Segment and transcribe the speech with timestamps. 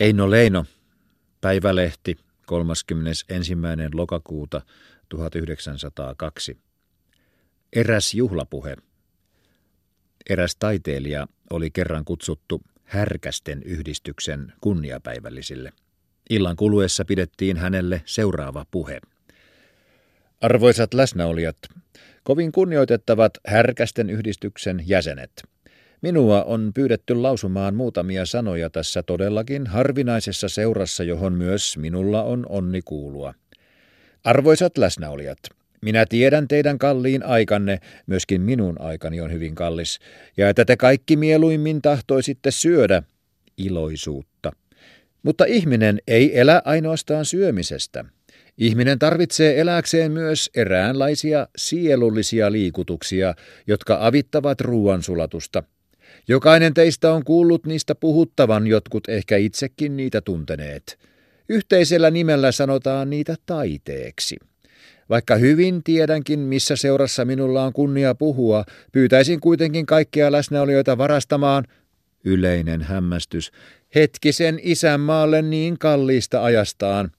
[0.00, 0.64] Eino Leino,
[1.40, 2.16] Päivälehti,
[2.46, 3.54] 31.
[3.94, 4.62] lokakuuta
[5.08, 6.58] 1902.
[7.72, 8.76] Eräs juhlapuhe.
[10.30, 15.72] Eräs taiteilija oli kerran kutsuttu Härkästen yhdistyksen kunniapäivällisille.
[16.30, 19.00] Illan kuluessa pidettiin hänelle seuraava puhe.
[20.40, 21.58] Arvoisat läsnäolijat,
[22.22, 25.30] kovin kunnioitettavat Härkästen yhdistyksen jäsenet–
[26.02, 32.80] Minua on pyydetty lausumaan muutamia sanoja tässä todellakin harvinaisessa seurassa, johon myös minulla on onni
[32.84, 33.34] kuulua.
[34.24, 35.38] Arvoisat läsnäolijat,
[35.82, 39.98] minä tiedän teidän kalliin aikanne, myöskin minun aikani on hyvin kallis,
[40.36, 43.02] ja että te kaikki mieluimmin tahtoisitte syödä
[43.56, 44.52] iloisuutta.
[45.22, 48.04] Mutta ihminen ei elä ainoastaan syömisestä.
[48.58, 53.34] Ihminen tarvitsee eläkseen myös eräänlaisia sielullisia liikutuksia,
[53.66, 55.62] jotka avittavat ruoansulatusta–
[56.28, 60.98] Jokainen teistä on kuullut niistä puhuttavan, jotkut ehkä itsekin niitä tunteneet.
[61.48, 64.36] Yhteisellä nimellä sanotaan niitä taiteeksi.
[65.10, 71.64] Vaikka hyvin tiedänkin, missä seurassa minulla on kunnia puhua, pyytäisin kuitenkin kaikkia läsnäolijoita varastamaan
[72.24, 73.52] yleinen hämmästys
[73.94, 77.10] hetkisen isänmaalle niin kalliista ajastaan,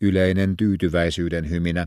[0.00, 1.86] yleinen tyytyväisyyden hyminä,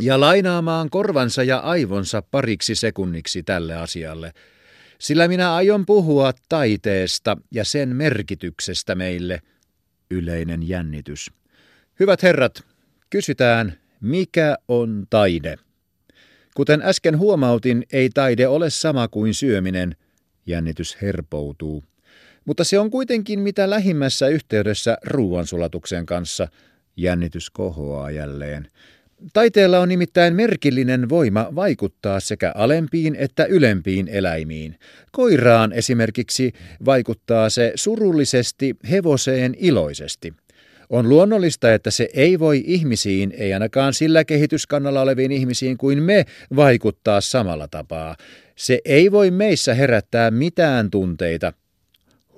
[0.00, 4.32] ja lainaamaan korvansa ja aivonsa pariksi sekunniksi tälle asialle–
[5.00, 9.40] sillä minä aion puhua taiteesta ja sen merkityksestä meille.
[10.10, 11.30] Yleinen jännitys.
[12.00, 12.62] Hyvät herrat,
[13.10, 15.56] kysytään, mikä on taide?
[16.54, 19.96] Kuten äsken huomautin, ei taide ole sama kuin syöminen.
[20.46, 21.84] Jännitys herpoutuu.
[22.44, 26.48] Mutta se on kuitenkin mitä lähimmässä yhteydessä ruoansulatuksen kanssa.
[26.96, 28.68] Jännitys kohoaa jälleen.
[29.32, 34.78] Taiteella on nimittäin merkillinen voima vaikuttaa sekä alempiin että ylempiin eläimiin.
[35.12, 36.52] Koiraan esimerkiksi
[36.84, 40.34] vaikuttaa se surullisesti, hevoseen iloisesti.
[40.90, 46.24] On luonnollista, että se ei voi ihmisiin, ei ainakaan sillä kehityskannalla oleviin ihmisiin kuin me,
[46.56, 48.16] vaikuttaa samalla tapaa.
[48.56, 51.52] Se ei voi meissä herättää mitään tunteita.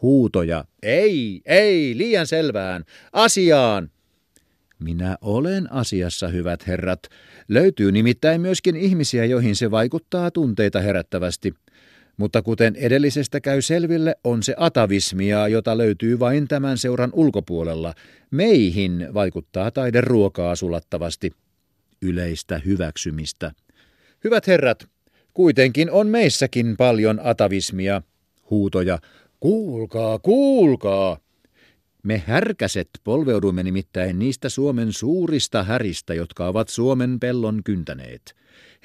[0.03, 0.65] Huutoja.
[0.83, 2.85] Ei, ei, liian selvään.
[3.13, 3.92] Asiaan.
[4.83, 7.01] Minä olen asiassa, hyvät herrat.
[7.49, 11.55] Löytyy nimittäin myöskin ihmisiä, joihin se vaikuttaa tunteita herättävästi.
[12.17, 17.95] Mutta kuten edellisestä käy selville, on se atavismia, jota löytyy vain tämän seuran ulkopuolella.
[18.31, 21.31] Meihin vaikuttaa taide ruokaa sulattavasti.
[22.03, 23.53] Yleistä hyväksymistä.
[24.25, 24.87] Hyvät herrat,
[25.35, 28.03] kuitenkin on meissäkin paljon atavismia.
[28.51, 28.99] Huutoja,
[29.41, 31.19] kuulkaa, kuulkaa!
[32.03, 38.35] Me härkäset polveudumme nimittäin niistä Suomen suurista häristä, jotka ovat Suomen pellon kyntäneet.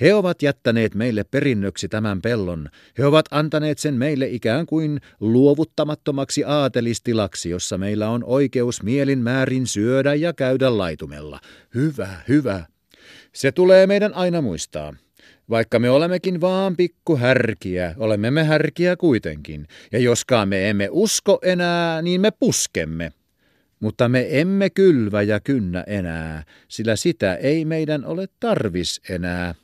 [0.01, 2.69] He ovat jättäneet meille perinnöksi tämän pellon.
[2.97, 9.67] He ovat antaneet sen meille ikään kuin luovuttamattomaksi aatelistilaksi, jossa meillä on oikeus mielin määrin
[9.67, 11.39] syödä ja käydä laitumella.
[11.75, 12.65] Hyvä, hyvä.
[13.33, 14.93] Se tulee meidän aina muistaa.
[15.49, 21.39] Vaikka me olemmekin vaan pikku härkiä, olemme me härkiä kuitenkin, ja joskaan me emme usko
[21.41, 23.11] enää, niin me puskemme.
[23.79, 29.55] Mutta me emme kylvä ja kynnä enää, sillä sitä ei meidän ole tarvis enää.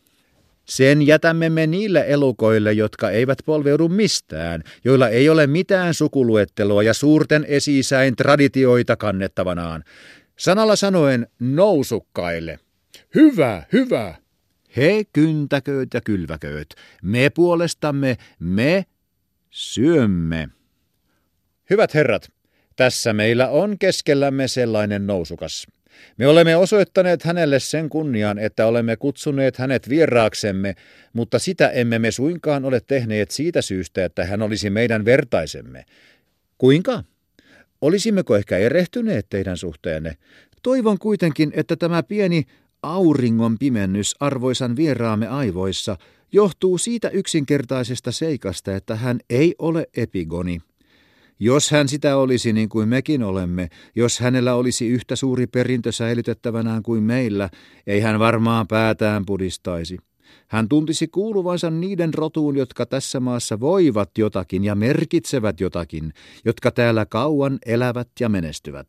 [0.65, 6.93] Sen jätämme me niille elukoille, jotka eivät polveudu mistään, joilla ei ole mitään sukuluettelua ja
[6.93, 9.83] suurten esisäin traditioita kannettavanaan.
[10.39, 12.59] Sanalla sanoen nousukkaille.
[13.15, 14.15] Hyvä, hyvä,
[14.77, 16.75] he kyntäkööt ja kylväkööt.
[17.03, 18.85] Me puolestamme, me
[19.49, 20.49] syömme.
[21.69, 22.31] Hyvät herrat,
[22.75, 25.67] tässä meillä on keskellämme sellainen nousukas.
[26.17, 30.75] Me olemme osoittaneet hänelle sen kunnian, että olemme kutsuneet hänet vieraaksemme,
[31.13, 35.85] mutta sitä emme me suinkaan ole tehneet siitä syystä, että hän olisi meidän vertaisemme.
[36.57, 37.03] Kuinka?
[37.81, 40.17] Olisimmeko ehkä erehtyneet teidän suhteenne?
[40.63, 42.45] Toivon kuitenkin, että tämä pieni
[42.83, 45.97] Auringon pimennys arvoisan vieraamme aivoissa
[46.31, 50.59] johtuu siitä yksinkertaisesta seikasta, että hän ei ole epigoni.
[51.39, 56.83] Jos hän sitä olisi niin kuin mekin olemme, jos hänellä olisi yhtä suuri perintö säilytettävänään
[56.83, 57.49] kuin meillä,
[57.87, 59.97] ei hän varmaan päätään pudistaisi.
[60.47, 66.13] Hän tuntisi kuuluvansa niiden rotuun, jotka tässä maassa voivat jotakin ja merkitsevät jotakin,
[66.45, 68.87] jotka täällä kauan elävät ja menestyvät.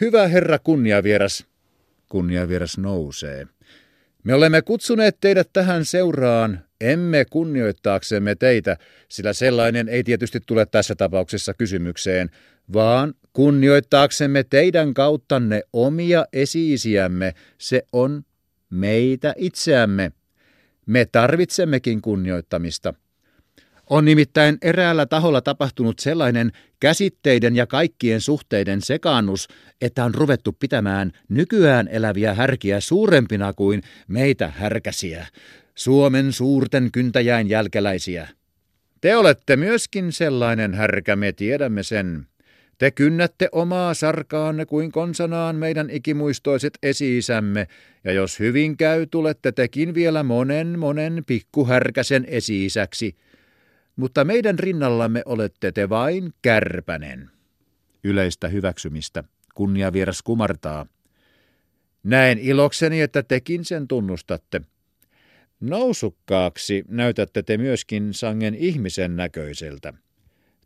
[0.00, 1.46] Hyvä herra kunniavieras,
[2.12, 3.46] kunniavieras nousee.
[4.24, 8.76] Me olemme kutsuneet teidät tähän seuraan, emme kunnioittaaksemme teitä,
[9.08, 12.30] sillä sellainen ei tietysti tule tässä tapauksessa kysymykseen,
[12.72, 18.22] vaan kunnioittaaksemme teidän kauttanne omia esiisiämme, se on
[18.70, 20.12] meitä itseämme.
[20.86, 22.94] Me tarvitsemmekin kunnioittamista.
[23.90, 29.48] On nimittäin eräällä taholla tapahtunut sellainen käsitteiden ja kaikkien suhteiden sekaannus,
[29.80, 35.26] että on ruvettu pitämään nykyään eläviä härkiä suurempina kuin meitä härkäsiä,
[35.74, 38.28] Suomen suurten kyntäjäin jälkeläisiä.
[39.00, 42.26] Te olette myöskin sellainen härkä, me tiedämme sen.
[42.78, 47.66] Te kynnätte omaa sarkaanne kuin konsanaan meidän ikimuistoiset esi-isämme,
[48.04, 53.16] ja jos hyvin käy, tulette tekin vielä monen monen pikkuhärkäsen esi-isäksi.
[53.96, 57.30] Mutta meidän rinnallamme olette te vain kärpänen.
[58.04, 59.24] Yleistä hyväksymistä.
[59.54, 60.86] Kunnia vieras kumartaa.
[62.02, 64.60] Näen ilokseni, että tekin sen tunnustatte.
[65.60, 69.94] Nousukkaaksi näytätte te myöskin sangen ihmisen näköiseltä.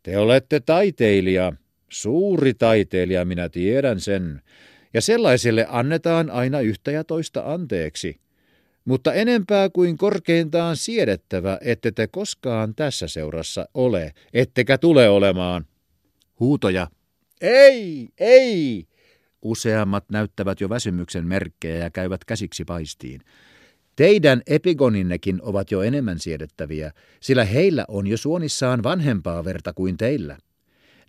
[0.03, 1.53] Te olette taiteilija,
[1.89, 4.41] suuri taiteilija, minä tiedän sen,
[4.93, 8.19] ja sellaiselle annetaan aina yhtä ja toista anteeksi.
[8.87, 15.65] Mutta enempää kuin korkeintaan siedettävä, ette te koskaan tässä seurassa ole, ettekä tule olemaan.
[16.39, 16.87] Huutoja.
[17.41, 18.85] Ei, ei!
[19.41, 23.21] Useammat näyttävät jo väsymyksen merkkejä ja käyvät käsiksi paistiin.
[23.95, 30.37] Teidän epigoninnekin ovat jo enemmän siedettäviä, sillä heillä on jo suonissaan vanhempaa verta kuin teillä.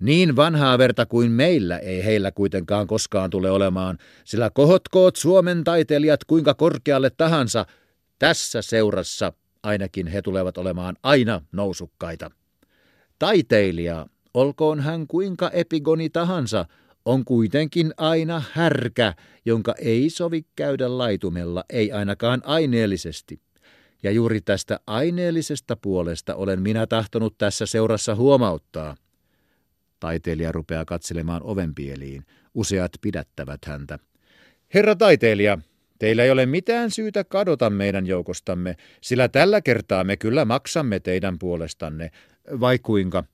[0.00, 6.25] Niin vanhaa verta kuin meillä ei heillä kuitenkaan koskaan tule olemaan, sillä kohotkoot Suomen taiteilijat
[6.25, 7.67] kuinka korkealle tahansa,
[8.19, 12.31] tässä seurassa ainakin he tulevat olemaan aina nousukkaita.
[13.19, 16.65] Taiteilija, olkoon hän kuinka epigoni tahansa,
[17.05, 19.15] on kuitenkin aina härkä,
[19.45, 23.41] jonka ei sovi käydä laitumella, ei ainakaan aineellisesti.
[24.03, 28.97] Ja juuri tästä aineellisesta puolesta olen minä tahtonut tässä seurassa huomauttaa.
[30.00, 32.25] Taiteilija rupeaa katselemaan ovenpieliin.
[32.55, 33.99] Useat pidättävät häntä.
[34.75, 35.59] Herra taiteilija,
[35.99, 41.39] teillä ei ole mitään syytä kadota meidän joukostamme, sillä tällä kertaa me kyllä maksamme teidän
[41.39, 42.11] puolestanne.
[42.61, 43.25] Vai kuinka?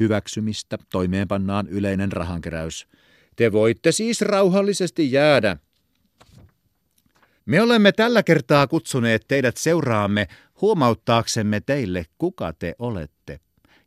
[0.00, 2.86] hyväksymistä toimeenpannaan yleinen rahankeräys.
[3.36, 5.56] Te voitte siis rauhallisesti jäädä.
[7.46, 10.28] Me olemme tällä kertaa kutsuneet teidät seuraamme
[10.60, 13.40] huomauttaaksemme teille, kuka te olette,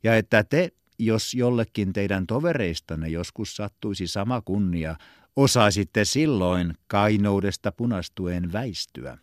[0.04, 0.72] ja että te,
[1.06, 4.96] jos jollekin teidän tovereistanne joskus sattuisi sama kunnia,
[5.36, 9.18] osaisitte silloin kainoudesta punastuen väistyä.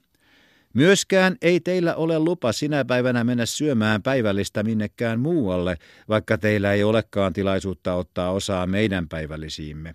[0.75, 5.77] Myöskään ei teillä ole lupa sinä päivänä mennä syömään päivällistä minnekään muualle,
[6.09, 9.95] vaikka teillä ei olekaan tilaisuutta ottaa osaa meidän päivällisiimme.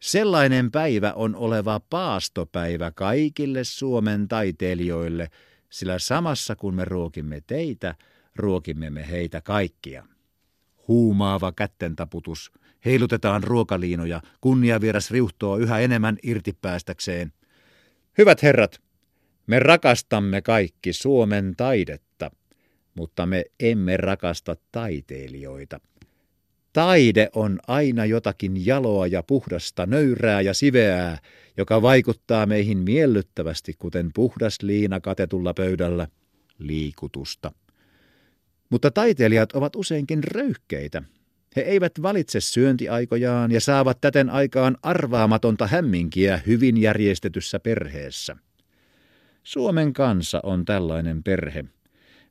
[0.00, 5.28] Sellainen päivä on oleva paastopäivä kaikille Suomen taiteilijoille,
[5.70, 7.94] sillä samassa kun me ruokimme teitä,
[8.36, 10.06] ruokimme me heitä kaikkia.
[10.90, 12.52] Huumaava kättentaputus,
[12.84, 17.32] heilutetaan ruokaliinoja, kunniavieras riuhtoo yhä enemmän irti päästäkseen.
[18.18, 18.80] Hyvät herrat,
[19.46, 22.30] me rakastamme kaikki Suomen taidetta,
[22.94, 25.80] mutta me emme rakasta taiteilijoita.
[26.72, 31.18] Taide on aina jotakin jaloa ja puhdasta, nöyrää ja siveää,
[31.56, 36.08] joka vaikuttaa meihin miellyttävästi, kuten puhdas liina katetulla pöydällä,
[36.58, 37.52] liikutusta.
[38.70, 41.02] Mutta taiteilijat ovat useinkin röyhkeitä.
[41.56, 48.36] He eivät valitse syöntiaikojaan ja saavat täten aikaan arvaamatonta hämminkiä hyvin järjestetyssä perheessä.
[49.42, 51.64] Suomen kansa on tällainen perhe.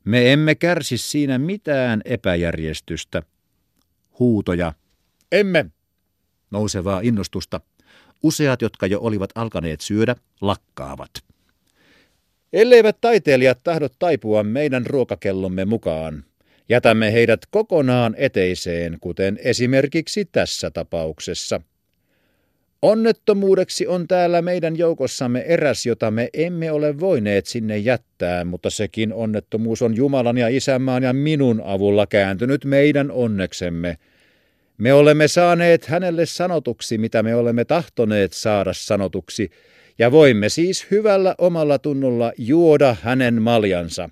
[0.04, 3.22] Me emme kärsi siinä mitään epäjärjestystä.
[4.18, 4.72] Huutoja.
[5.32, 5.66] Emme.
[6.50, 7.60] Nousevaa innostusta.
[8.22, 11.10] Useat, jotka jo olivat alkaneet syödä, lakkaavat.
[12.52, 16.24] Elleivät taiteilijat tahdot taipua meidän ruokakellomme mukaan,
[16.70, 21.60] jätämme heidät kokonaan eteiseen, kuten esimerkiksi tässä tapauksessa–
[22.82, 29.12] Onnettomuudeksi on täällä meidän joukossamme eräs, jota me emme ole voineet sinne jättää, mutta sekin
[29.12, 33.98] onnettomuus on Jumalan ja isänmaan ja minun avulla kääntynyt meidän onneksemme.
[34.78, 39.50] Me olemme saaneet hänelle sanotuksi, mitä me olemme tahtoneet saada sanotuksi,
[39.98, 44.10] ja voimme siis hyvällä omalla tunnolla juoda hänen maljansa.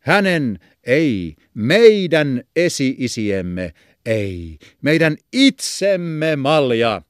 [0.00, 3.74] Hänen, ei, meidän esi-isiemme,
[4.06, 7.02] ei, meidän itsemme malja.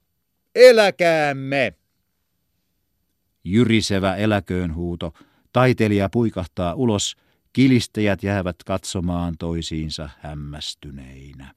[0.55, 1.75] Eläkäämme!
[3.45, 5.15] Jyrisevä eläköön huuto.
[5.53, 7.17] Taiteilija puikahtaa ulos.
[7.53, 11.55] Kilistäjät jäävät katsomaan toisiinsa hämmästyneinä.